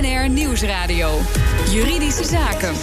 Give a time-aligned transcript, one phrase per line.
[0.00, 1.20] BNR Nieuwsradio.
[1.70, 2.74] Juridische Zaken.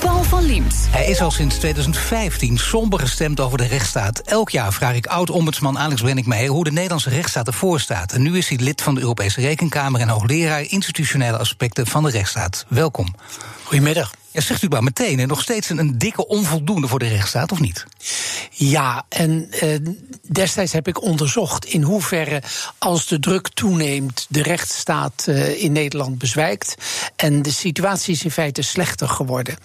[0.00, 0.88] Paul van Liemt.
[0.90, 4.18] Hij is al sinds 2015 somber gestemd over de rechtsstaat.
[4.18, 8.12] Elk jaar vraag ik oud-ombudsman Alex Brenninkmeijer hoe de Nederlandse rechtsstaat ervoor staat.
[8.12, 12.10] En nu is hij lid van de Europese Rekenkamer en hoogleraar institutionele aspecten van de
[12.10, 12.64] rechtsstaat.
[12.68, 13.14] Welkom.
[13.64, 14.19] Goedemiddag.
[14.32, 17.60] Ja, zegt u maar meteen, en nog steeds een, dikke onvoldoende voor de rechtsstaat, of
[17.60, 17.86] niet?
[18.50, 19.78] Ja, en eh,
[20.22, 22.42] destijds heb ik onderzocht in hoeverre,
[22.78, 26.74] als de druk toeneemt, de rechtsstaat eh, in Nederland bezwijkt.
[27.16, 29.56] En de situatie is in feite slechter geworden.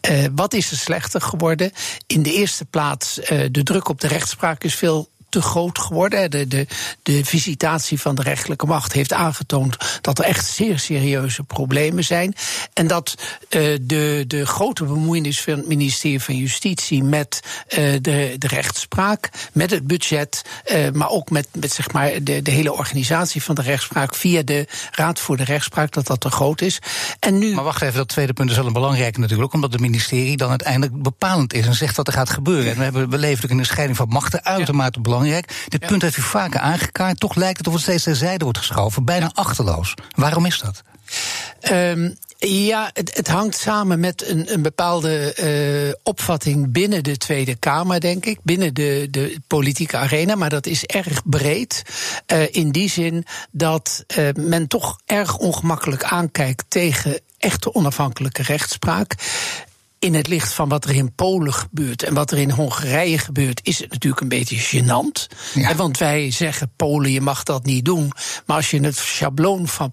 [0.00, 1.72] Eh, wat is er slechter geworden?
[2.06, 6.30] In de eerste plaats, eh, de druk op de rechtspraak is veel te groot geworden.
[6.30, 6.66] De, de,
[7.02, 12.34] de visitatie van de rechterlijke macht heeft aangetoond dat er echt zeer serieuze problemen zijn.
[12.72, 13.14] En dat
[13.50, 19.28] uh, de, de grote bemoeienis van het ministerie van Justitie met uh, de, de rechtspraak,
[19.52, 23.54] met het budget, uh, maar ook met, met zeg maar de, de hele organisatie van
[23.54, 26.78] de rechtspraak via de Raad voor de Rechtspraak, dat dat te groot is.
[27.18, 27.54] En nu...
[27.54, 30.48] Maar wacht even, dat tweede punt is wel een belangrijke natuurlijk, omdat het ministerie dan
[30.48, 32.70] uiteindelijk bepalend is en zegt wat er gaat gebeuren.
[32.70, 35.02] En we, hebben, we leven in een scheiding van machten uitermate ja.
[35.20, 35.66] Belangrijk.
[35.68, 37.20] Dit punt heeft u vaker aangekaart.
[37.20, 39.04] Toch lijkt het of het steeds terzijde wordt geschoven.
[39.04, 39.94] Bijna achterloos.
[40.16, 40.82] Waarom is dat?
[41.72, 45.36] Um, ja, het, het, hangt samen met een, een bepaalde
[45.86, 48.38] uh, opvatting binnen de Tweede Kamer, denk ik.
[48.42, 50.34] Binnen de, de politieke arena.
[50.34, 51.82] Maar dat is erg breed.
[52.32, 59.14] Uh, in die zin dat uh, men toch erg ongemakkelijk aankijkt tegen echte onafhankelijke rechtspraak
[60.00, 63.60] in het licht van wat er in Polen gebeurt en wat er in Hongarije gebeurt,
[63.62, 65.36] is het natuurlijk een beetje gênant.
[65.54, 65.74] Ja.
[65.74, 68.12] Want wij zeggen: Polen, je mag dat niet doen.
[68.46, 69.92] Maar als je het schabloon van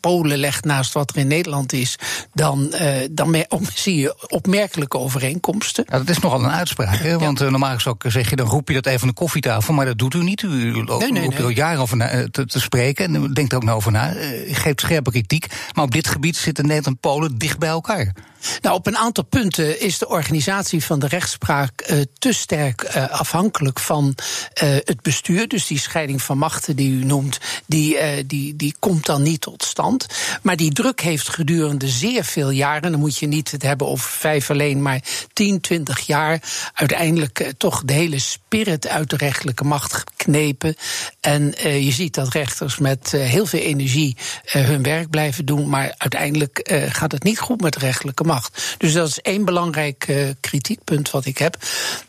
[0.00, 1.98] Polen legt naast wat er in Nederland is,
[2.32, 3.36] dan, uh, dan
[3.74, 5.84] zie je opmerkelijke overeenkomsten.
[5.88, 6.98] Ja, dat is nogal een uitspraak.
[6.98, 7.18] Hè?
[7.18, 9.86] Want uh, normaal gesproken zeg je: dan roep je dat even aan de koffietafel, maar
[9.86, 10.42] dat doet u niet.
[10.42, 13.64] U, u nee, er al jaren over na, te, te, spreken en denkt er ook
[13.64, 14.16] nou over na.
[14.16, 15.46] Uh, geeft scherpe kritiek.
[15.72, 18.12] Maar op dit gebied zitten Nederland en Polen dicht bij elkaar.
[18.60, 23.08] Nou, op een aantal punten is de organisatie van de rechtspraak uh, te sterk uh,
[23.10, 25.48] afhankelijk van uh, het bestuur.
[25.48, 29.62] Dus die scheiding van machten die u noemt, die, die, die komt dan niet tot
[29.62, 30.06] stand.
[30.42, 34.10] Maar die druk heeft gedurende zeer veel jaren, dan moet je niet het hebben over
[34.10, 35.00] vijf alleen, maar
[35.32, 36.42] 10, 20 jaar,
[36.74, 40.76] uiteindelijk toch de hele spirit uit de rechtelijke macht geknepen.
[41.20, 46.88] En je ziet dat rechters met heel veel energie hun werk blijven doen, maar uiteindelijk
[46.88, 48.76] gaat het niet goed met de rechtelijke macht.
[48.78, 51.56] Dus dat is één belangrijk uh, kritiekpunt wat ik heb.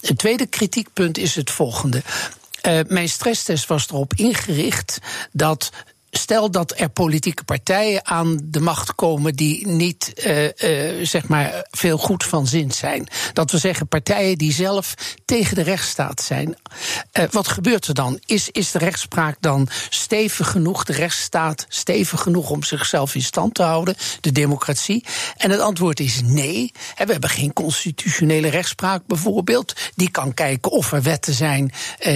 [0.02, 2.02] Het tweede kritiekpunt is het volgende.
[2.68, 5.00] Uh, mijn stresstest was erop ingericht
[5.31, 5.72] dat
[6.18, 11.66] stel dat er politieke partijen aan de macht komen die niet uh, uh, zeg maar
[11.72, 13.08] veel goed van zin zijn.
[13.34, 14.94] Dat we zeggen partijen die zelf
[15.25, 16.56] tegen de rechtsstaat zijn.
[17.14, 18.20] Uh, wat gebeurt er dan?
[18.25, 23.54] Is, is de rechtspraak dan stevig genoeg, de rechtsstaat stevig genoeg om zichzelf in stand
[23.54, 25.06] te houden, de democratie?
[25.38, 26.72] En het antwoord is nee.
[26.74, 29.74] We hebben geen constitutionele rechtspraak bijvoorbeeld.
[29.96, 31.72] Die kan kijken of er wetten zijn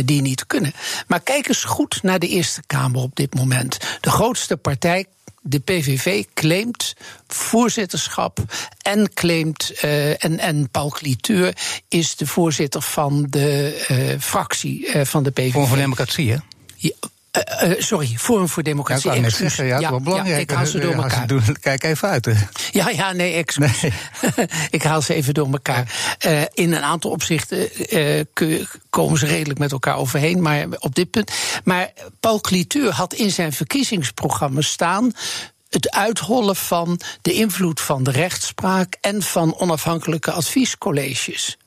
[0.06, 0.74] die niet kunnen.
[1.08, 3.78] Maar kijk eens goed naar de Eerste Kamer op dit moment.
[4.02, 5.06] De grootste partij
[5.42, 6.96] de PVV claimt
[7.28, 8.40] voorzitterschap
[8.82, 9.72] en claimt.
[9.84, 11.56] Uh, en, en Paul Cliteur
[11.88, 15.52] is de voorzitter van de uh, fractie uh, van de PVV.
[15.52, 16.38] Voor, voor democratie, hè?
[16.76, 16.92] Ja,
[17.64, 19.12] uh, uh, sorry, Forum voor Democratie.
[19.12, 20.36] Ja, zeggen, ja, ja, wel belangrijk.
[20.36, 21.28] Ja, ik haal ze door elkaar.
[21.28, 22.26] Doen, kijk even uit.
[22.26, 22.34] Hè.
[22.72, 23.82] Ja, ja, nee, excuus.
[23.82, 23.94] Nee.
[24.70, 26.18] ik haal ze even door elkaar.
[26.26, 27.70] Uh, in een aantal opzichten
[28.90, 31.32] komen ze redelijk met elkaar overheen, maar op dit punt.
[31.64, 35.12] Maar Paul Cliteur had in zijn verkiezingsprogramma staan
[35.70, 41.58] het uithollen van de invloed van de rechtspraak en van onafhankelijke adviescolleges.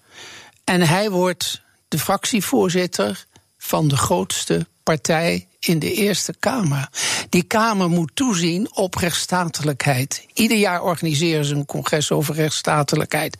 [0.65, 3.27] En hij wordt de fractievoorzitter
[3.59, 6.89] van de grootste partij in de Eerste Kamer.
[7.29, 10.27] Die Kamer moet toezien op rechtsstatelijkheid.
[10.35, 13.37] Ieder jaar organiseren ze een congres over rechtsstatelijkheid.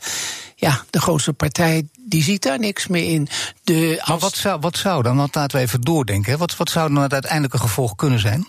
[0.55, 3.27] Ja, de grootste partij die ziet daar niks meer in.
[3.63, 4.07] De, als...
[4.07, 7.03] Maar wat zou, wat zou dan, want laten we even doordenken, wat, wat zou dan
[7.03, 8.47] het uiteindelijke gevolg kunnen zijn?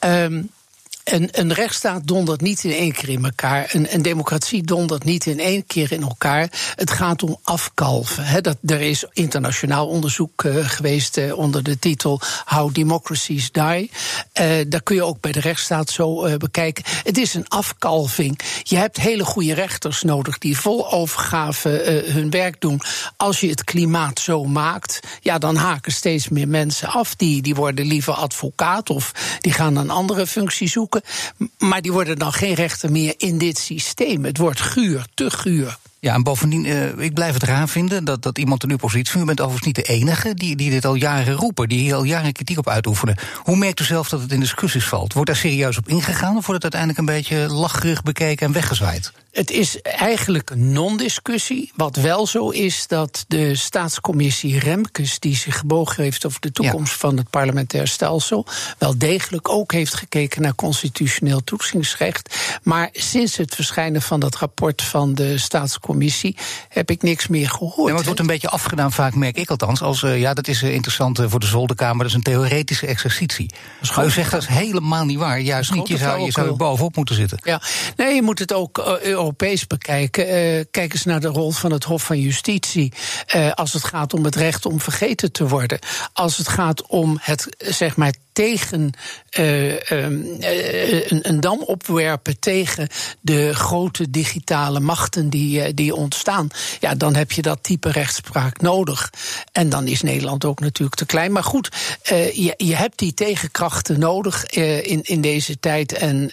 [0.00, 0.50] Um,
[1.04, 3.68] een, een rechtsstaat dondert niet in één keer in elkaar.
[3.72, 6.48] Een, een democratie dondert niet in één keer in elkaar.
[6.74, 8.42] Het gaat om afkalven.
[8.42, 13.62] Dat, er is internationaal onderzoek uh, geweest uh, onder de titel How Democracies Die.
[14.40, 16.84] Uh, daar kun je ook bij de rechtsstaat zo bekijken.
[17.02, 18.40] Het is een afkalving.
[18.62, 22.80] Je hebt hele goede rechters nodig die vol overgave hun werk doen.
[23.16, 27.14] Als je het klimaat zo maakt, ja, dan haken steeds meer mensen af.
[27.14, 30.93] Die, die worden liever advocaat of die gaan een andere functie zoeken.
[31.58, 34.24] Maar die worden dan geen rechter meer in dit systeem.
[34.24, 35.78] Het wordt guur, te guur.
[36.04, 39.20] Ja, en bovendien, uh, ik blijf het raar vinden dat, dat iemand in uw positie,
[39.20, 42.04] u bent overigens niet de enige die, die dit al jaren roepen, die hier al
[42.04, 43.16] jaren kritiek op uitoefenen.
[43.42, 45.12] Hoe merkt u zelf dat het in discussies valt?
[45.12, 49.12] Wordt daar serieus op ingegaan of wordt het uiteindelijk een beetje lacherig bekeken en weggezwaaid?
[49.34, 51.72] Het is eigenlijk een non-discussie.
[51.76, 56.92] Wat wel zo is dat de staatscommissie Remkes, die zich gebogen heeft over de toekomst
[56.92, 58.46] van het parlementair stelsel,
[58.78, 62.36] wel degelijk ook heeft gekeken naar constitutioneel toetsingsrecht.
[62.62, 66.36] Maar sinds het verschijnen van dat rapport van de staatscommissie
[66.68, 67.76] heb ik niks meer gehoord.
[67.76, 70.48] Ja, maar het wordt een beetje afgedaan, vaak merk ik althans, als uh, ja, dat
[70.48, 73.50] is uh, interessant uh, voor de zolderkamer, dat is een theoretische exercitie.
[73.96, 75.40] Maar u zegt dat is helemaal niet waar.
[75.40, 77.38] Juist niet, je zou, je zou er bovenop moeten zitten.
[77.42, 77.60] Ja,
[77.96, 78.78] nee, je moet het ook
[79.24, 80.24] Europees bekijken.
[80.70, 82.92] kijk eens naar de rol van het Hof van Justitie
[83.54, 85.78] als het gaat om het recht om vergeten te worden.
[86.12, 88.92] Als het gaat om het, zeg maar, tegen
[89.38, 92.88] uh, uh, een, een, dam opwerpen tegen
[93.20, 96.48] de grote digitale machten die, uh, die ontstaan.
[96.80, 99.12] Ja, dan heb je dat type rechtspraak nodig.
[99.52, 101.32] En dan is Nederland ook natuurlijk te klein.
[101.32, 101.68] Maar goed,
[102.32, 105.92] je, je hebt die tegenkrachten nodig in, in deze tijd.
[105.92, 106.30] En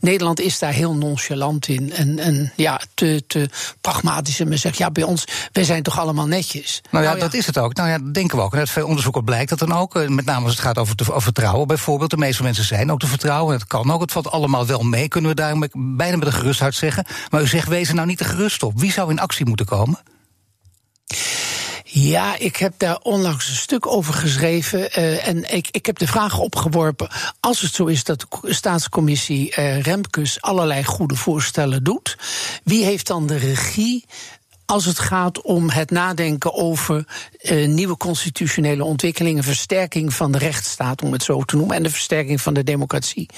[0.00, 1.92] Nederland is daar heel nonchalant in.
[1.92, 3.48] En, en ja, te, te
[3.80, 4.40] pragmatisch.
[4.40, 6.80] En men zegt, ja, bij ons, wij zijn toch allemaal netjes.
[6.90, 7.74] Nou ja, nou dat is het ook.
[7.74, 8.52] Nou ja, dat denken we ook.
[8.52, 10.08] En uit veel onderzoeken blijkt dat dan ook.
[10.08, 12.10] Met name als het gaat over, over vertrouwen bijvoorbeeld.
[12.10, 13.54] De meeste mensen zijn ook te vertrouwen.
[13.54, 14.00] Het kan ook.
[14.00, 17.04] Het valt allemaal wel mee, kunnen we daar bijna met een gerust hart zeggen.
[17.30, 18.80] Maar u zegt, wees er nou niet te gerust op.
[18.80, 19.98] Wie zou in actie moeten komen?
[21.84, 24.78] Ja, ik heb daar onlangs een stuk over geschreven.
[24.80, 27.08] Uh, en ik, ik heb de vraag opgeworpen.
[27.40, 32.16] Als het zo is dat de staatscommissie uh, Remkes allerlei goede voorstellen doet,
[32.64, 34.04] wie heeft dan de regie
[34.70, 37.04] als het gaat om het nadenken over
[37.42, 41.90] uh, nieuwe constitutionele ontwikkelingen, versterking van de rechtsstaat, om het zo te noemen, en de
[41.90, 43.28] versterking van de democratie.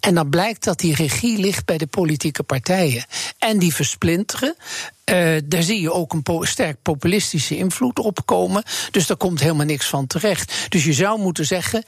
[0.00, 3.04] En dan blijkt dat die regie ligt bij de politieke partijen.
[3.38, 4.56] En die versplinteren.
[5.10, 8.62] Uh, daar zie je ook een sterk populistische invloed op komen.
[8.90, 10.66] Dus daar komt helemaal niks van terecht.
[10.68, 11.84] Dus je zou moeten zeggen: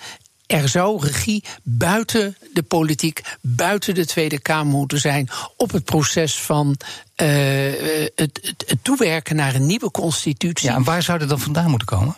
[0.49, 6.41] er zou regie buiten de politiek, buiten de Tweede Kamer moeten zijn op het proces
[6.41, 6.77] van
[7.17, 7.27] uh,
[8.15, 10.69] het, het, het, toewerken naar een nieuwe constitutie.
[10.69, 12.17] Ja, en waar zou dat dan vandaan moeten komen?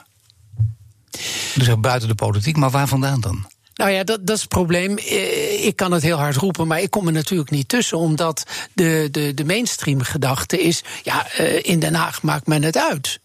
[1.54, 3.48] Dus buiten de politiek, maar waar vandaan dan?
[3.74, 4.98] Nou ja, dat, dat is het probleem.
[4.98, 7.98] Eh, ik kan het heel hard roepen, maar ik kom er natuurlijk niet tussen.
[7.98, 11.32] Omdat de, de, de mainstream gedachte is: ja,
[11.62, 13.20] in Den Haag maakt men het uit.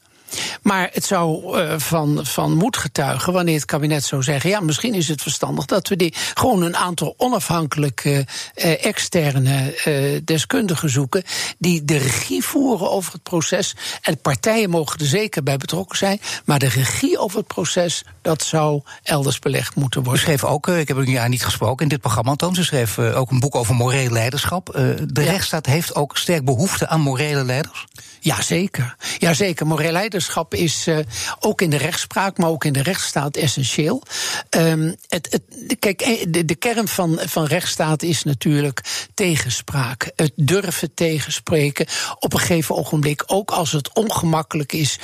[0.61, 4.93] Maar het zou uh, van, van moed getuigen wanneer het kabinet zou zeggen: ja, misschien
[4.93, 11.23] is het verstandig dat we die gewoon een aantal onafhankelijke uh, externe uh, deskundigen zoeken.
[11.57, 13.75] die de regie voeren over het proces.
[14.01, 16.19] En partijen mogen er zeker bij betrokken zijn.
[16.45, 20.21] Maar de regie over het proces, dat zou elders belegd moeten worden.
[20.21, 22.55] U schreef ook, ik heb een jaar niet gesproken in dit programma, Toon.
[22.55, 24.65] Ze schreef ook een boek over moreel leiderschap.
[24.73, 25.21] de ja.
[25.21, 27.85] rechtsstaat heeft ook sterk behoefte aan morele leiders.
[28.19, 28.95] Jazeker.
[29.17, 29.67] Jazeker.
[29.67, 30.97] Moreel leiderschap is uh,
[31.39, 34.03] ook in de rechtspraak, maar ook in de rechtsstaat essentieel.
[34.49, 38.81] Um, het, het, kijk, eh, de, de, kern van, van rechtsstaat is natuurlijk
[39.13, 40.11] tegenspraak.
[40.15, 41.85] Het durven tegenspreken
[42.19, 44.99] op een gegeven ogenblik, ook als het ongemakkelijk is,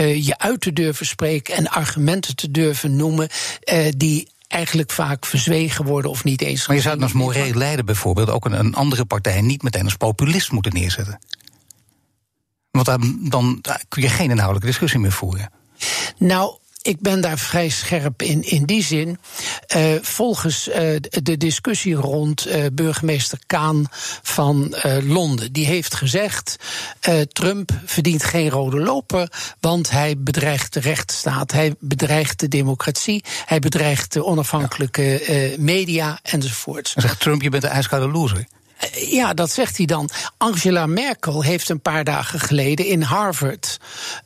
[0.00, 3.28] uh, je uit te durven spreken en argumenten te durven noemen
[3.64, 6.66] uh, die eigenlijk vaak verzwegen worden of niet eens.
[6.66, 9.84] Maar je zou het als moreel leider bijvoorbeeld ook een, een andere partij niet meteen
[9.84, 11.18] als populist moeten neerzetten.
[12.74, 15.50] Want dan, dan kun je geen inhoudelijke discussie meer voeren.
[16.18, 18.42] Nou, ik ben daar vrij scherp in.
[18.42, 19.18] In die zin,
[19.76, 20.74] uh, volgens uh,
[21.10, 23.86] de discussie rond uh, burgemeester Kaan
[24.22, 25.52] van Londen.
[25.52, 26.56] Die heeft gezegd:
[27.32, 29.28] Trump verdient geen rode loper,
[29.60, 36.94] want hij bedreigt de rechtsstaat, hij bedreigt de democratie, hij bedreigt de onafhankelijke media enzovoorts.
[36.94, 38.46] En zegt Trump: Je bent een ijskoude loser.
[38.92, 40.10] Ja, dat zegt hij dan.
[40.36, 43.78] Angela Merkel heeft een paar dagen geleden in Harvard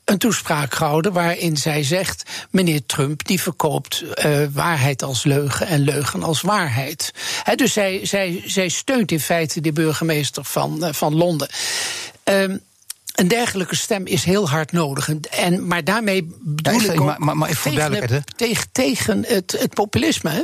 [0.04, 5.80] een toespraak gehouden waarin zij zegt: meneer Trump die verkoopt uh, waarheid als leugen en
[5.80, 7.12] leugen als waarheid.
[7.42, 11.48] He, dus zij, zij, zij steunt in feite de burgemeester van, uh, van Londen.
[12.24, 12.60] Um,
[13.14, 15.10] een dergelijke stem is heel hard nodig.
[15.30, 19.56] En, maar daarmee bedoel ja, ik ook maar, maar, maar tegen, het, tegen, tegen het,
[19.58, 20.30] het populisme.
[20.30, 20.42] Hè?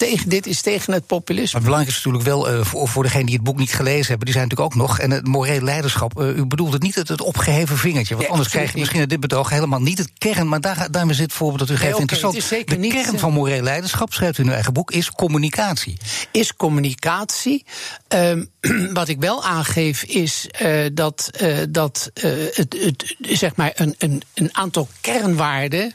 [0.00, 1.52] Tegen, dit is tegen het populisme.
[1.52, 4.24] Maar belangrijk is natuurlijk wel, uh, voor, voor degenen die het boek niet gelezen hebben,
[4.24, 4.98] die zijn natuurlijk ook nog.
[4.98, 8.14] En het moreel leiderschap, uh, u bedoelt het niet het, het opgeheven vingertje.
[8.14, 10.48] Want ja, anders krijg je misschien in dit betoog helemaal niet het kern.
[10.48, 12.68] Maar daar, daarmee zit voorbeeld dat u geeft nee, okay, interessant.
[12.68, 15.96] de niet, kern van moreel leiderschap, schrijft u in uw eigen boek, is communicatie.
[16.30, 17.64] Is communicatie.
[18.08, 18.50] Um,
[18.92, 21.30] wat ik wel aangeef is uh, dat,
[21.68, 25.94] dat het, het, zeg maar een, een, een aantal kernwaarden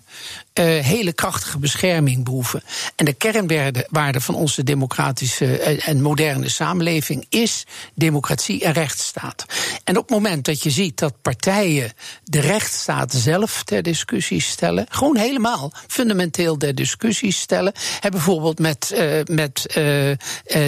[0.63, 2.63] hele krachtige bescherming behoeven.
[2.95, 9.45] En de kernwaarden kernwaarde van onze democratische en moderne samenleving is democratie en rechtsstaat.
[9.83, 14.85] En op het moment dat je ziet dat partijen de rechtsstaat zelf ter discussie stellen,
[14.89, 20.11] gewoon helemaal fundamenteel ter discussie stellen, hebben bijvoorbeeld met, uh, met uh,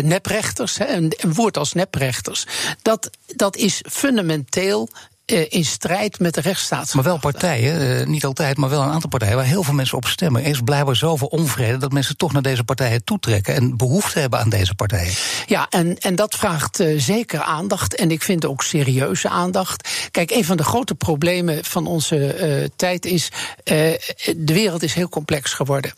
[0.01, 2.45] neprechters, hè, een, een woord als neprechters,
[2.81, 4.89] dat, dat is fundamenteel
[5.27, 6.93] in strijd met de rechtsstaat.
[6.93, 9.97] Maar wel partijen, uh, niet altijd, maar wel een aantal partijen waar heel veel mensen
[9.97, 10.43] op stemmen.
[10.43, 14.39] Er is blijkbaar zoveel onvrede dat mensen toch naar deze partijen toetrekken en behoefte hebben
[14.39, 15.13] aan deze partijen.
[15.45, 19.89] Ja, en, en dat vraagt uh, zeker aandacht en ik vind ook serieuze aandacht.
[20.11, 23.29] Kijk, een van de grote problemen van onze tijd is,
[23.63, 25.93] de wereld is heel complex geworden.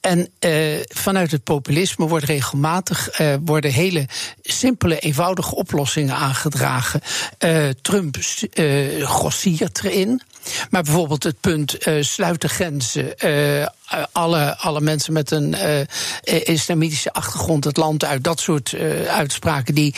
[0.00, 0.28] En
[0.88, 4.08] vanuit het populisme wordt regelmatig worden hele
[4.42, 7.00] simpele, eenvoudige oplossingen aangedragen.
[7.82, 8.16] Trump
[8.70, 10.22] uh, grossiert erin.
[10.70, 13.14] Maar bijvoorbeeld het punt uh, sluit de grenzen.
[13.24, 13.66] Uh,
[14.12, 15.56] alle, alle mensen met een
[16.44, 18.24] islamitische achtergrond het land uit.
[18.24, 18.74] Dat soort
[19.08, 19.94] uitspraken die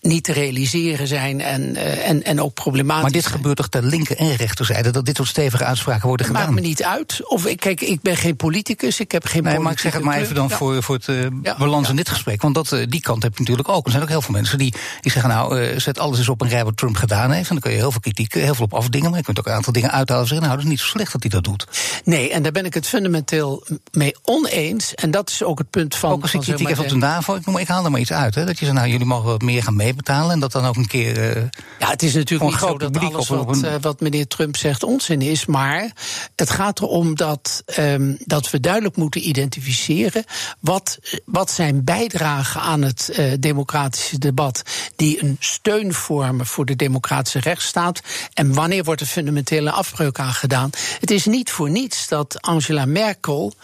[0.00, 3.02] niet te realiseren zijn en, uh, en, en ook problematisch.
[3.02, 6.42] Maar dit gebeurt toch ter linker en rechterzijde dat dit soort stevige uitspraken worden gedaan?
[6.42, 7.20] Maakt me niet uit.
[7.28, 9.42] Of ik, kijk, ik ben geen politicus, ik heb geen.
[9.42, 10.56] Nee, maar ik zeg het maar even dan ja.
[10.56, 11.90] voor, voor het uh, ja, balans ja.
[11.90, 13.84] in dit gesprek, want dat, uh, die kant heb je natuurlijk ook.
[13.84, 16.48] Er zijn ook heel veel mensen die, die zeggen, nou, zet alles eens op een
[16.48, 18.74] rij wat Trump gedaan heeft, en dan kun je heel veel kritiek, heel veel op
[18.74, 20.80] afdingen, maar je kunt ook een aantal dingen uithalen en zeggen, nou, dat is niet
[20.80, 21.66] zo slecht dat hij dat doet.
[22.04, 25.96] Nee, en daar ben ik het fundamenteel mee oneens, en dat is ook het punt
[25.96, 26.10] van.
[26.10, 28.12] Ook als ik kritiek heb op de NAVO, ik, noem, ik haal er maar iets
[28.12, 30.64] uit, hè, dat je zegt, nou, jullie mogen wat meer gaan meebetalen en dat dan
[30.64, 31.36] ook een keer.
[31.36, 31.42] Uh,
[31.78, 33.64] ja, het is natuurlijk niet zo dat alles wat, een...
[33.64, 35.46] uh, wat meneer Trump zegt onzin is.
[35.46, 35.92] Maar
[36.36, 40.24] het gaat erom dat, um, dat we duidelijk moeten identificeren.
[40.60, 44.62] wat, wat zijn bijdragen aan het uh, democratische debat.
[44.96, 48.00] die een steun vormen voor de democratische rechtsstaat.
[48.34, 50.70] en wanneer wordt er fundamentele afbreuk aan gedaan.
[51.00, 53.54] Het is niet voor niets dat Angela Merkel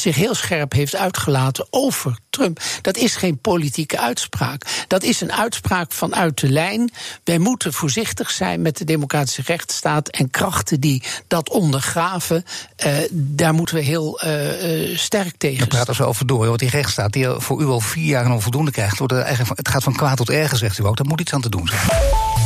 [0.00, 2.60] zich heel scherp heeft uitgelaten over Trump.
[2.82, 4.84] Dat is geen politieke uitspraak.
[4.88, 6.90] Dat is een uitspraak vanuit de lijn.
[7.24, 12.44] Wij moeten voorzichtig zijn met de democratische rechtsstaat en krachten die dat ondergraven.
[12.86, 15.58] Uh, daar moeten we heel uh, sterk tegen.
[15.58, 16.46] We praten zo over door.
[16.46, 19.68] Want die rechtsstaat die voor u al vier jaar een onvoldoende krijgt, wordt eigenlijk, het
[19.68, 20.96] gaat van kwaad tot erger, zegt u ook.
[20.96, 21.80] Daar moet iets aan te doen zijn.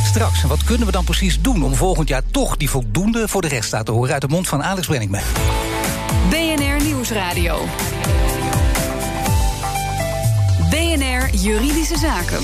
[0.05, 3.47] Straks, wat kunnen we dan precies doen om volgend jaar toch die voldoende voor de
[3.47, 5.29] rechtsstaat te horen uit de mond van Alex Brenningmeijer?
[6.29, 6.68] BNR
[7.09, 7.65] Nieuwsradio.
[10.69, 12.39] BNR Juridische Zaken.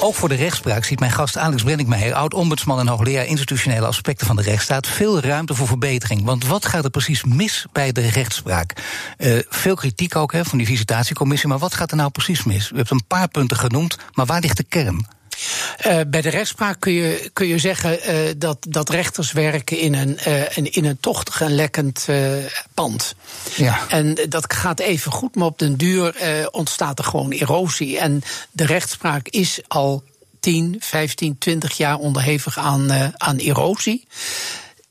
[0.00, 4.36] Ook voor de rechtspraak ziet mijn gast Alex Brenningmeijer, oud-ombudsman en hoogleraar institutionele aspecten van
[4.36, 6.24] de rechtsstaat, veel ruimte voor verbetering.
[6.24, 8.72] Want wat gaat er precies mis bij de rechtspraak?
[9.18, 12.70] Uh, veel kritiek ook hè, van die visitatiecommissie, maar wat gaat er nou precies mis?
[12.70, 15.06] U hebt een paar punten genoemd, maar waar ligt de kern?
[15.86, 19.94] Uh, bij de rechtspraak kun je, kun je zeggen uh, dat, dat rechters werken in
[19.94, 22.06] een, uh, in, in een tochtig en lekkend
[22.74, 23.14] pand.
[23.56, 23.78] Ja.
[23.88, 26.14] En dat gaat even goed, maar op den duur
[26.50, 27.98] ontstaat er gewoon erosie.
[27.98, 30.02] En de rechtspraak is al
[30.40, 34.06] 10, 15, 20 jaar onderhevig aan, aan erosie.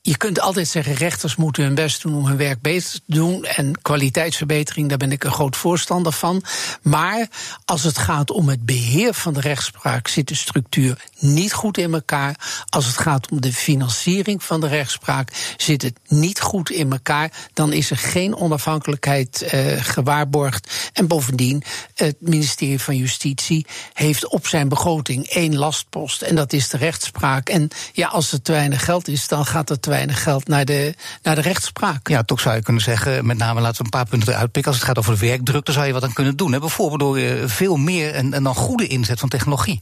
[0.07, 3.45] Je kunt altijd zeggen, rechters moeten hun best doen om hun werk beter te doen.
[3.45, 6.43] En kwaliteitsverbetering, daar ben ik een groot voorstander van.
[6.81, 7.27] Maar
[7.65, 11.93] als het gaat om het beheer van de rechtspraak, zit de structuur niet goed in
[11.93, 12.63] elkaar.
[12.69, 17.31] Als het gaat om de financiering van de rechtspraak, zit het niet goed in elkaar.
[17.53, 20.91] Dan is er geen onafhankelijkheid uh, gewaarborgd.
[20.93, 21.63] En bovendien,
[21.95, 26.21] het ministerie van Justitie heeft op zijn begroting één lastpost.
[26.21, 27.49] En dat is de rechtspraak.
[27.49, 30.65] En ja, als er te weinig geld is, dan gaat er te weinig geld naar
[30.65, 32.07] de, naar de rechtspraak.
[32.07, 34.71] Ja, toch zou je kunnen zeggen, met name laten we een paar punten eruit pikken.
[34.71, 36.51] Als het gaat over de werkdruk, dan zou je wat aan kunnen doen.
[36.51, 36.59] Hè?
[36.59, 39.77] Bijvoorbeeld door uh, veel meer en, en dan goede inzet van technologie.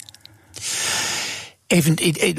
[1.67, 1.95] Even,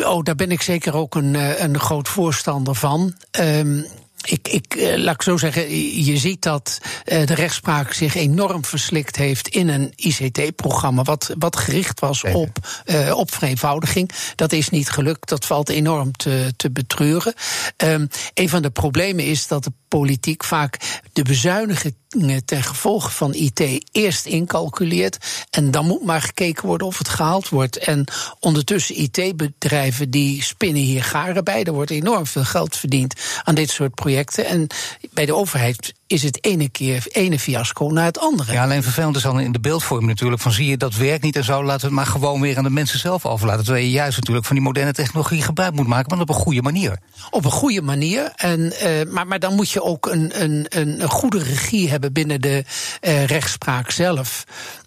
[0.09, 3.15] oh, daar ben ik zeker ook een, een groot voorstander van.
[3.41, 3.87] Um,
[4.27, 5.71] ik, ik, laat ik zo zeggen,
[6.05, 12.01] je ziet dat de rechtspraak zich enorm verslikt heeft in een ICT-programma, wat, wat gericht
[12.01, 14.11] was op, uh, op vereenvoudiging.
[14.35, 17.35] Dat is niet gelukt, dat valt enorm te, te betreuren.
[17.77, 23.35] Um, een van de problemen is dat de politiek vaak de bezuinigingen ten gevolge van
[23.35, 25.19] IT eerst incalculeert.
[25.51, 27.79] En dan moet maar gekeken worden of het gehaald wordt.
[27.79, 28.05] En
[28.41, 31.65] ondertussen IT-bedrijven die spinnen hier garen bij.
[31.65, 33.15] Er wordt enorm veel geld verdiend
[33.45, 34.47] aan dit soort projecten.
[34.47, 34.67] En
[35.13, 38.53] bij de overheid is het ene keer ene fiasco naar het andere.
[38.53, 40.43] Ja, alleen vervelend is dan in de beeldvorming natuurlijk.
[40.43, 42.65] Van zie je dat werkt niet en zo, laten we het maar gewoon weer aan
[42.65, 43.65] de mensen zelf overlaten.
[43.65, 46.63] Terwijl je juist natuurlijk van die moderne technologie gebruik moet maken, maar op een goede
[46.63, 46.99] manier.
[47.31, 48.33] Op een goede manier.
[48.37, 52.41] En, uh, maar, maar dan moet je ook een, een, een goede regie hebben binnen
[52.41, 52.65] de
[53.01, 54.45] uh, rechtspraak zelf.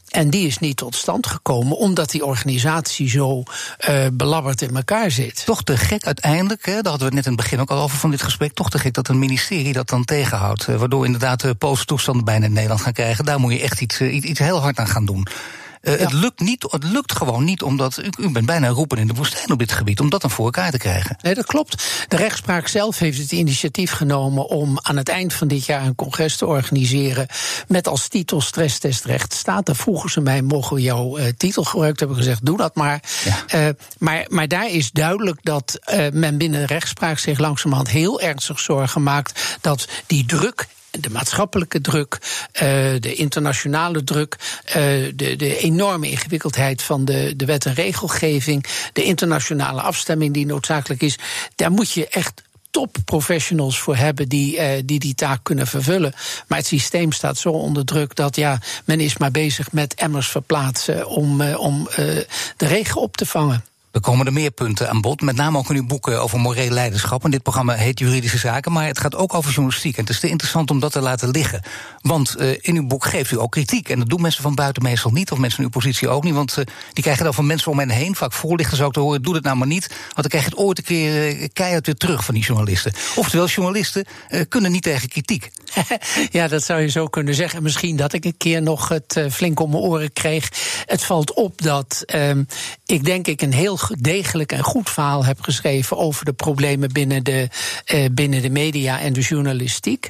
[0.10, 3.44] En die is niet tot stand gekomen omdat die organisatie zo
[3.90, 5.46] uh, belabberd in elkaar zit.
[5.46, 7.82] Toch te gek uiteindelijk, hè, daar hadden we het net in het begin ook al
[7.82, 8.54] over van dit gesprek.
[8.54, 10.68] Toch te gek dat een ministerie dat dan tegenhoudt.
[10.68, 13.26] Uh, waardoor inderdaad de Poolse toestanden bijna in Nederland gaan krijgen.
[13.26, 15.28] Daar moet je echt iets, iets, iets heel hard aan gaan doen.
[15.82, 16.04] Uh, ja.
[16.04, 19.14] het, lukt niet, het lukt gewoon niet, omdat u, u bent bijna roepen in de
[19.14, 21.18] woestijn op dit gebied, om dat dan voor elkaar te krijgen.
[21.22, 22.06] Nee, dat klopt.
[22.08, 25.96] De rechtspraak zelf heeft het initiatief genomen om aan het eind van dit jaar een
[25.96, 27.28] congres te organiseren.
[27.68, 29.66] Met als titel stresstest rechtsstaat.
[29.66, 32.00] Daar vroegen ze mij, mogen we jouw uh, titel gebruiken?
[32.00, 33.02] Hebben gezegd, doe dat maar.
[33.24, 33.68] Ja.
[33.68, 35.80] Uh, maar, maar daar is duidelijk dat
[36.14, 40.68] men binnen de rechtspraak zich langzamerhand heel ernstig zorgen maakt dat die druk
[41.02, 42.18] de maatschappelijke druk,
[42.54, 42.60] uh,
[43.00, 44.36] de internationale druk,
[44.68, 44.74] uh,
[45.16, 51.02] de, de enorme ingewikkeldheid van de, de wet en regelgeving, de internationale afstemming die noodzakelijk
[51.02, 51.18] is,
[51.56, 52.42] daar moet je echt
[52.72, 56.14] topprofessionals voor hebben die, uh, die die taak kunnen vervullen.
[56.48, 60.28] Maar het systeem staat zo onder druk dat ja, men is maar bezig met emmers
[60.28, 61.88] verplaatsen om, om
[62.58, 63.64] de regen op te vangen.
[63.92, 66.70] Er komen er meer punten aan bod, met name ook in uw boeken over moreel
[66.70, 67.24] leiderschap.
[67.24, 69.96] En dit programma heet Juridische Zaken, maar het gaat ook over journalistiek.
[69.96, 71.62] En het is te interessant om dat te laten liggen.
[72.02, 73.90] Want uh, in uw boek geeft u ook kritiek.
[73.90, 76.34] En dat doen mensen van buiten meestal niet, of mensen in uw positie ook niet.
[76.34, 79.22] Want uh, die krijgen dan van mensen om hen heen, vaak voorlichters ook te horen:
[79.22, 79.88] doe dat nou maar niet.
[79.88, 82.94] Want dan krijg je het ooit een keer uh, keihard weer terug van die journalisten.
[83.16, 84.06] Oftewel, journalisten
[84.50, 85.52] kunnen niet tegen kritiek.
[86.32, 87.64] ja, dat zou je zo kunnen zeggen.
[87.64, 90.50] Misschien dat ik een keer nog het flink om mijn oren kreeg.
[90.86, 92.44] Het valt op dat ehm,
[92.86, 97.24] ik denk ik een heel degelijk en goed verhaal heb geschreven over de problemen binnen
[97.24, 97.48] de,
[97.94, 100.10] uh, binnen de media en de journalistiek.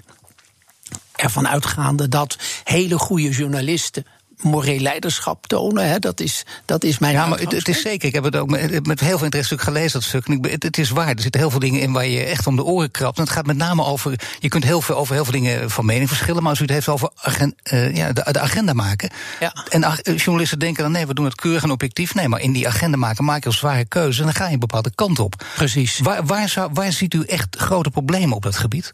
[1.15, 4.05] Ervan uitgaande dat hele goede journalisten
[4.41, 5.87] moreel leiderschap tonen.
[5.89, 5.99] Hè.
[5.99, 8.07] Dat, is, dat is mijn Ja, maar het, het, is zeker.
[8.07, 10.27] Ik heb het ook met, met heel veel interesse gelezen, dat stuk.
[10.27, 11.07] Ik, het, het, is waar.
[11.07, 13.17] Er zitten heel veel dingen in waar je echt om de oren krabt.
[13.17, 14.19] En het gaat met name over.
[14.39, 16.41] Je kunt heel veel over heel veel dingen van mening verschillen.
[16.41, 19.09] Maar als u het heeft over agen, uh, ja, de, de, agenda maken.
[19.39, 19.53] Ja.
[19.69, 22.15] En uh, journalisten denken dan nee, we doen het keurig en objectief.
[22.15, 24.19] Nee, maar in die agenda maken maak je een zware keuze.
[24.19, 25.45] En dan ga je een bepaalde kant op.
[25.55, 25.99] Precies.
[25.99, 28.91] Waar, waar, zou, waar ziet u echt grote problemen op dat gebied?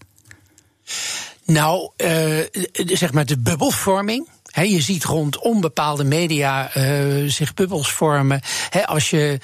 [1.45, 2.37] Nou, uh,
[2.73, 4.27] zeg maar de bubbelvorming.
[4.55, 8.41] He, je ziet rondom bepaalde media uh, zich bubbels vormen.
[8.85, 9.39] Als je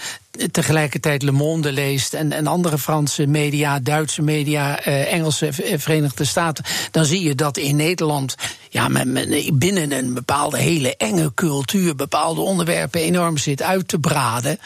[0.52, 6.66] tegelijkertijd Le Monde leest en, en andere Franse media, Duitse media, uh, Engelse Verenigde Staten,
[6.92, 8.36] dan zie je dat in Nederland
[8.70, 14.00] ja, men, men binnen een bepaalde hele enge cultuur bepaalde onderwerpen enorm zit uit te
[14.00, 14.60] braden.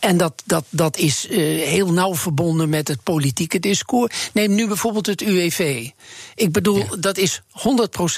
[0.00, 4.30] En dat, dat, dat is uh, heel nauw verbonden met het politieke discours.
[4.32, 5.88] Neem nu bijvoorbeeld het UWV.
[6.34, 6.96] Ik bedoel, ja.
[6.98, 7.42] dat is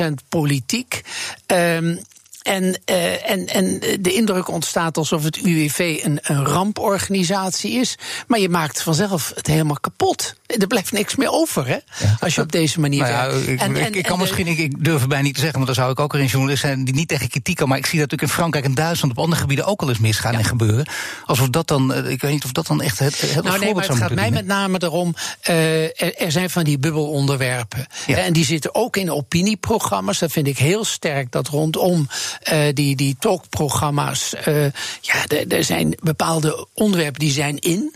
[0.01, 1.01] 100% politiek.
[1.47, 2.01] Um,
[2.43, 7.99] en, uh, en, en de indruk ontstaat alsof het UWV een, een ramporganisatie is.
[8.27, 10.35] Maar je maakt vanzelf het helemaal kapot.
[10.59, 11.79] Er blijft niks meer over, hè?
[11.99, 12.17] Ja.
[12.21, 13.53] Als je op deze manier nou ja.
[13.53, 15.75] Ik, en, en, ik kan misschien, ik, ik durf het bijna niet te zeggen, want
[15.75, 17.69] dan zou ik ook er een journalist zijn die niet tegen kritiek kan.
[17.69, 19.99] Maar ik zie dat natuurlijk in Frankrijk en Duitsland op andere gebieden ook al eens
[19.99, 20.39] misgaan ja.
[20.39, 20.87] en gebeuren.
[21.27, 23.87] Alsof dat dan, ik weet niet of dat dan echt het, het nou, nee, maar
[23.87, 25.15] het gaat mij met name erom,
[25.49, 27.87] uh, er, er, zijn van die bubbelonderwerpen.
[28.07, 28.17] Ja.
[28.17, 30.19] En die zitten ook in opinieprogramma's.
[30.19, 32.09] Dat vind ik heel sterk, dat rondom
[32.53, 34.35] uh, die, die talkprogramma's.
[34.49, 34.65] Uh,
[35.01, 37.95] ja, er zijn bepaalde onderwerpen die zijn in.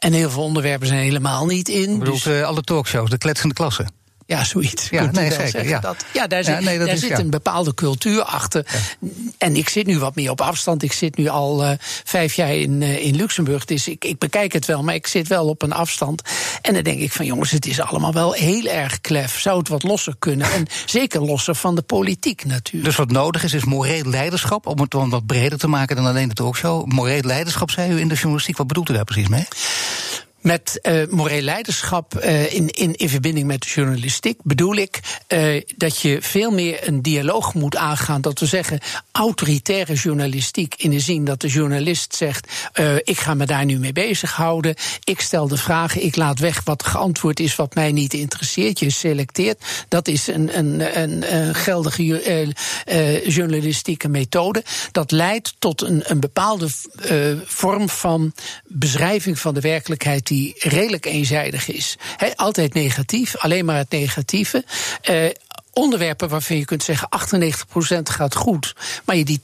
[0.00, 1.90] En heel veel onderwerpen zijn helemaal niet in.
[1.90, 2.26] Ik bedoel, dus...
[2.26, 3.86] uh, alle talkshows, de kletsende klasse.
[4.30, 4.88] Ja, zoiets.
[4.88, 5.68] Ja, nee, zeker.
[5.68, 5.78] Ja.
[5.78, 7.18] Dat, ja, daar zit, ja, nee, daar is, zit ja.
[7.18, 8.66] een bepaalde cultuur achter.
[9.38, 10.82] En ik zit nu wat meer op afstand.
[10.82, 11.70] Ik zit nu al uh,
[12.04, 13.64] vijf jaar in, uh, in Luxemburg.
[13.64, 16.22] Dus ik, ik bekijk het wel, maar ik zit wel op een afstand.
[16.62, 19.40] En dan denk ik van jongens, het is allemaal wel heel erg klef.
[19.40, 20.52] Zou het wat losser kunnen?
[20.52, 22.84] En zeker losser van de politiek natuurlijk.
[22.84, 24.66] Dus wat nodig is, is moreel leiderschap.
[24.66, 26.86] Om het dan wat breder te maken dan alleen de talkshow.
[26.86, 28.56] Moreel leiderschap, zei u in de journalistiek.
[28.56, 29.46] Wat bedoelt u daar precies mee?
[30.40, 35.62] Met uh, moreel leiderschap uh, in, in, in verbinding met de journalistiek bedoel ik uh,
[35.76, 38.20] dat je veel meer een dialoog moet aangaan.
[38.20, 38.80] Dat we zeggen,
[39.12, 42.52] autoritaire journalistiek in de zin dat de journalist zegt:
[43.02, 44.74] ik ga me daar nu mee bezighouden.
[45.04, 48.78] Ik stel de vragen, ik laat weg wat geantwoord is wat mij niet interesseert.
[48.78, 49.64] Je selecteert.
[49.88, 52.54] Dat is een, een, een, een geldige
[53.26, 54.64] journalistieke methode.
[54.92, 56.68] Dat leidt tot een, een bepaalde
[57.44, 58.32] vorm van
[58.66, 61.96] beschrijving van de werkelijkheid die redelijk eenzijdig is.
[62.34, 64.64] Altijd negatief, alleen maar het negatieve.
[65.72, 67.08] Onderwerpen waarvan je kunt zeggen
[67.98, 69.40] 98% gaat goed, maar je die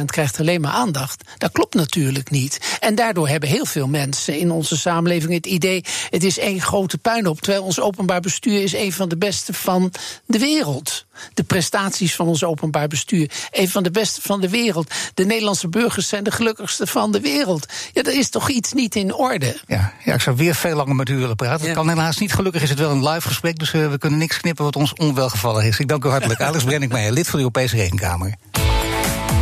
[0.00, 1.22] 2% krijgt alleen maar aandacht.
[1.38, 2.76] Dat klopt natuurlijk niet.
[2.80, 6.98] En daardoor hebben heel veel mensen in onze samenleving het idee: het is één grote
[6.98, 9.92] puinhoop, terwijl ons openbaar bestuur is een van de beste van
[10.26, 11.06] de wereld.
[11.34, 14.94] De prestaties van ons openbaar bestuur, een van de beste van de wereld.
[15.14, 17.66] De Nederlandse burgers zijn de gelukkigste van de wereld.
[17.92, 19.60] Ja, er is toch iets niet in orde.
[19.66, 21.58] Ja, ja ik zou weer veel langer met u willen praten.
[21.58, 21.74] Dat ja.
[21.74, 22.32] kan helaas niet.
[22.32, 24.92] Gelukkig is het wel een live gesprek, dus uh, we kunnen niks knippen wat ons
[24.92, 25.78] onwelgevallen is.
[25.78, 26.40] Ik dank u hartelijk.
[26.40, 28.34] Alex Brenningmeijer, lid van de Europese Rekenkamer.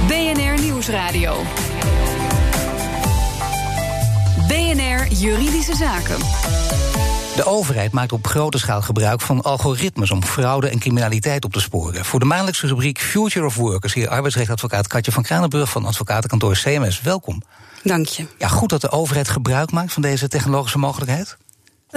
[0.07, 1.37] BNR Nieuwsradio.
[4.49, 6.19] BNR Juridische Zaken.
[7.37, 11.61] De overheid maakt op grote schaal gebruik van algoritmes om fraude en criminaliteit op te
[11.61, 12.05] sporen.
[12.05, 17.01] Voor de maandelijkse rubriek Future of Workers hier arbeidsrechtadvocaat Katje van Kranenburg van advocatenkantoor CMS.
[17.01, 17.43] Welkom.
[17.83, 18.27] Dank je.
[18.39, 21.37] Ja, goed dat de overheid gebruik maakt van deze technologische mogelijkheid.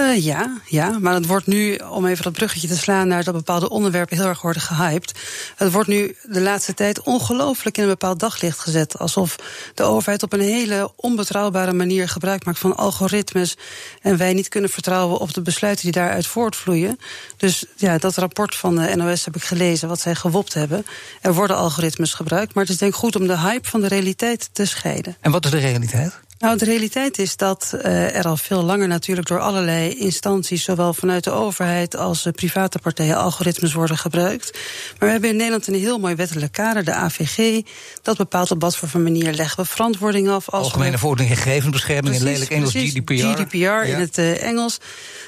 [0.00, 3.34] Uh, ja, ja, maar het wordt nu, om even dat bruggetje te slaan naar dat
[3.34, 5.18] bepaalde onderwerpen heel erg worden gehyped.
[5.56, 8.98] Het wordt nu de laatste tijd ongelooflijk in een bepaald daglicht gezet.
[8.98, 9.36] Alsof
[9.74, 13.56] de overheid op een hele onbetrouwbare manier gebruik maakt van algoritmes.
[14.02, 16.98] En wij niet kunnen vertrouwen op de besluiten die daaruit voortvloeien.
[17.36, 20.86] Dus ja, dat rapport van de NOS heb ik gelezen, wat zij gewopt hebben.
[21.20, 23.88] Er worden algoritmes gebruikt, maar het is denk ik goed om de hype van de
[23.88, 25.16] realiteit te scheiden.
[25.20, 26.20] En wat is de realiteit?
[26.40, 30.94] Nou, de realiteit is dat uh, er al veel langer natuurlijk door allerlei instanties, zowel
[30.94, 34.52] vanuit de overheid als private partijen, algoritmes worden gebruikt.
[34.52, 37.62] Maar we hebben in Nederland een heel mooi wettelijk kader, de AVG,
[38.02, 40.48] dat bepaalt op wat voor manier leggen we verantwoording af.
[40.48, 43.12] Als Algemene verordening gegevensbescherming in lelijk Engels precies, GDPR.
[43.12, 43.82] GDPR ja.
[43.82, 44.78] in het uh, Engels.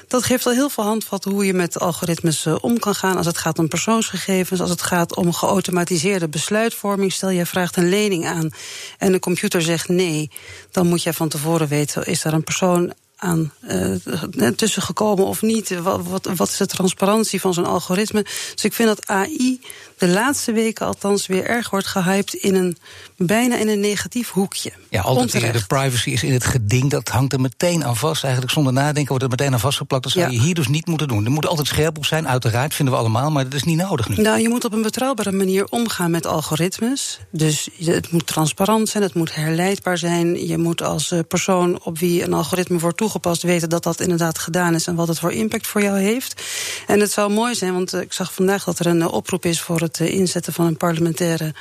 [0.07, 3.37] Dat geeft al heel veel handvatten hoe je met algoritmes om kan gaan als het
[3.37, 7.11] gaat om persoonsgegevens, als het gaat om geautomatiseerde besluitvorming.
[7.11, 8.49] Stel, jij vraagt een lening aan
[8.97, 10.29] en de computer zegt nee,
[10.71, 15.41] dan moet jij van tevoren weten, is er een persoon aan uh, tussen gekomen of
[15.41, 15.79] niet?
[15.79, 18.25] Wat, wat, wat, is de transparantie van zo'n algoritme?
[18.53, 19.59] Dus ik vind dat AI
[19.97, 22.77] de laatste weken althans weer erg wordt gehyped in een
[23.17, 24.71] bijna in een negatief hoekje.
[24.89, 28.23] Ja, altijd weer de privacy is in het geding, dat hangt er meteen aan vast.
[28.23, 30.03] Eigenlijk zonder nadenken wordt er meteen aan vastgeplakt.
[30.03, 30.31] Dat zou ja.
[30.31, 31.25] je hier dus niet moeten doen.
[31.25, 34.09] Er moet altijd scherp op zijn, uiteraard, vinden we allemaal, maar dat is niet nodig
[34.09, 34.15] nu.
[34.15, 37.19] Nou, je moet op een betrouwbare manier omgaan met algoritmes.
[37.31, 40.47] Dus het moet transparant zijn, het moet herleidbaar zijn.
[40.47, 44.73] Je moet als persoon op wie een algoritme wordt toegepast weten dat dat inderdaad gedaan
[44.73, 46.43] is en wat het voor impact voor jou heeft.
[46.87, 49.79] En het zou mooi zijn, want ik zag vandaag dat er een oproep is voor
[49.79, 51.53] het inzetten van een parlementaire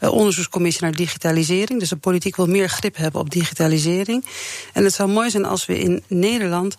[0.00, 1.80] onderzoekscommissie naar digitalisering.
[1.80, 4.24] Dus de politiek wil meer grip hebben op digitalisering.
[4.72, 6.76] En het zou mooi zijn als we in Nederland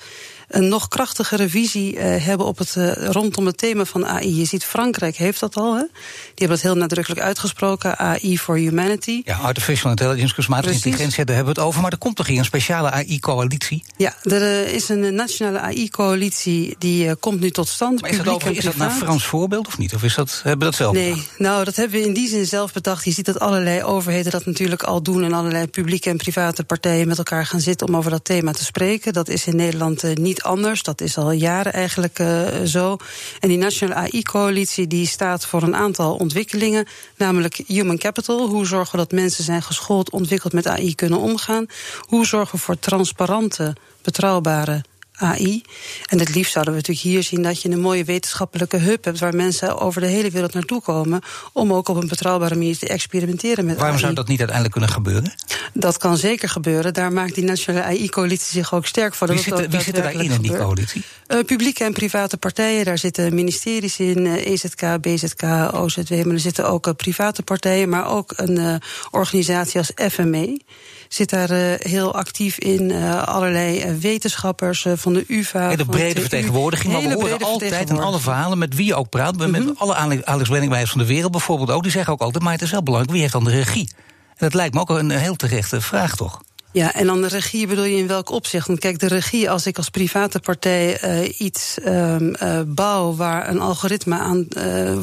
[0.48, 4.36] een nog krachtigere visie uh, hebben op het, uh, rondom het thema van AI.
[4.40, 5.76] Je ziet, Frankrijk heeft dat al.
[5.76, 5.82] Hè?
[5.82, 5.92] Die
[6.36, 7.98] hebben dat heel nadrukkelijk uitgesproken.
[7.98, 9.22] AI for Humanity.
[9.26, 11.82] Ja, artificial intelligence, kunstmatige intelligentie, daar hebben we het over.
[11.82, 13.84] Maar er komt toch hier een speciale AI-coalitie?
[13.98, 18.02] Ja, er uh, is een nationale AI-coalitie die komt nu tot stand.
[18.02, 19.94] Maar is dat, over, is dat naar Frans voorbeeld of niet?
[19.96, 21.40] Of is dat, hebben we dat zelf Nee, bedacht?
[21.40, 23.06] nou, dat hebben we in die zin zelf bedacht.
[23.06, 25.24] Je ziet dat allerlei overheden dat natuurlijk al doen...
[25.24, 27.88] en allerlei publieke en private partijen met elkaar gaan zitten...
[27.88, 29.14] om over dat thema te spreken.
[29.14, 30.84] Dat is in Nederland niet anders.
[30.84, 32.98] Dat is al jaren eigenlijk uh, zo.
[33.40, 38.48] En die Nationale AI-coalitie die staat voor een aantal ontwikkelingen, namelijk human capital.
[38.48, 41.66] Hoe zorgen we dat mensen zijn geschoold, ontwikkeld met AI kunnen omgaan?
[42.00, 44.84] Hoe zorgen we voor transparante, betrouwbare
[45.18, 45.62] AI.
[46.06, 49.20] En het liefst zouden we natuurlijk hier zien dat je een mooie wetenschappelijke hub hebt
[49.20, 51.22] waar mensen over de hele wereld naartoe komen
[51.54, 54.04] om ook op een betrouwbare manier te experimenteren met Waarom AI.
[54.04, 55.34] zou dat niet uiteindelijk kunnen gebeuren?
[55.74, 56.94] Dat kan zeker gebeuren.
[56.94, 59.28] Daar maakt die nationale AI-coalitie zich ook sterk voor.
[59.28, 61.04] Wie, zit, wie zit er daarin in die coalitie?
[61.28, 66.40] Uh, publieke en private partijen, daar zitten ministeries in, uh, EZK, BZK, OZW, maar er
[66.40, 70.60] zitten ook uh, private partijen, maar ook een organisatie als FME
[71.08, 72.90] zit daar uh, heel actief in.
[72.90, 75.68] Uh, allerlei uh, wetenschappers van de UvA.
[75.68, 76.94] Hele brede vertegenwoordiging.
[76.94, 79.38] Maar we horen altijd in alle verhalen met wie je ook praat.
[79.38, 79.76] Met mm -hmm.
[79.78, 80.50] alle Alex
[80.90, 81.84] van de wereld bijvoorbeeld ook.
[81.84, 83.90] Die zeggen ook altijd, maar het is wel belangrijk, wie heeft dan de regie?
[84.28, 86.42] En dat lijkt me ook een heel terechte vraag, toch?
[86.72, 88.68] Ja, en dan de regie bedoel je in welk opzicht?
[88.68, 93.50] Want kijk, de regie, als ik als private partij uh, iets uh, uh, bouw waar
[93.50, 94.48] een algoritme aan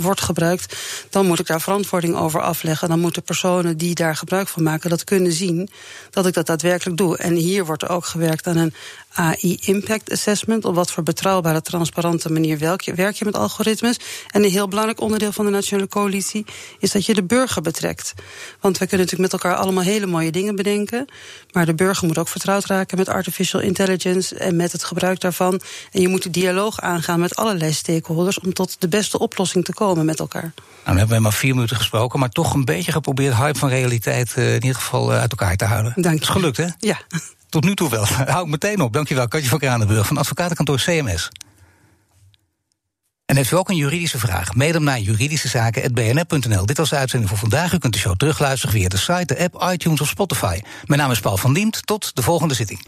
[0.01, 0.77] wordt gebruikt,
[1.11, 2.89] dan moet ik daar verantwoording over afleggen.
[2.89, 5.69] Dan moeten personen die daar gebruik van maken dat kunnen zien
[6.11, 7.17] dat ik dat daadwerkelijk doe.
[7.17, 8.75] En hier wordt ook gewerkt aan een
[9.15, 10.65] AI Impact Assessment.
[10.65, 12.59] Op wat voor betrouwbare, transparante manier
[12.95, 13.97] werk je met algoritmes.
[14.31, 16.45] En een heel belangrijk onderdeel van de Nationale Coalitie
[16.79, 18.15] is dat je de burger betrekt.
[18.61, 21.07] Want we kunnen natuurlijk met elkaar allemaal hele mooie dingen bedenken.
[21.55, 25.61] Maar de burger moet ook vertrouwd raken met artificial intelligence en met het gebruik daarvan.
[25.93, 29.73] En je moet de dialoog aangaan met allerlei stakeholders om tot de beste oplossing te
[29.73, 30.53] komen met elkaar.
[30.85, 34.35] Nou, we hebben maar vier minuten gesproken, maar toch een beetje geprobeerd hype van realiteit
[34.39, 35.93] uh, in ieder geval uh, uit elkaar te houden.
[35.97, 36.23] Dank je.
[36.23, 36.67] is gelukt, hè?
[36.79, 36.99] Ja.
[37.49, 38.05] Tot nu toe wel.
[38.35, 38.93] Hou ik meteen op.
[38.93, 41.31] Dankjewel, Katje van Kranenburg van advocatenkantoor CMS.
[43.27, 44.55] En heeft u ook een juridische vraag?
[44.55, 46.67] Mail hem naar juridischezaken.bnr.nl.
[46.67, 47.73] Dit was de uitzending voor vandaag.
[47.73, 50.61] U kunt de show terugluisteren via de site, de app, iTunes of Spotify.
[50.85, 51.87] Mijn naam is Paul van Diemt.
[51.87, 52.81] Tot de volgende zitting.